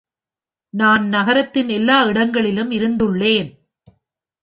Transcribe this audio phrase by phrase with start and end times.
[0.73, 3.49] நான் நகரத்தின் எல்லா இடங்களிலும் இருந்துள்ளேன்.